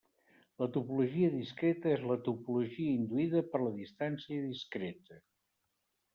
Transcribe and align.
La 0.61 0.67
topologia 0.77 1.29
discreta 1.33 1.91
és 1.97 2.05
la 2.13 2.17
topologia 2.29 2.95
induïda 3.01 3.45
per 3.53 3.63
la 3.67 3.75
distància 3.77 4.49
discreta. 4.49 5.21